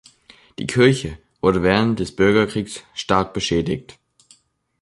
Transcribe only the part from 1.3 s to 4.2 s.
wurde während des Bürgerkriegs stark beschädigt.